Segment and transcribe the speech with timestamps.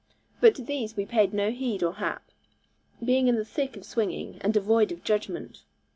[0.39, 2.31] But to these we paid no heed or hap,
[3.05, 5.61] being in the thick of swinging, and devoid of judgment.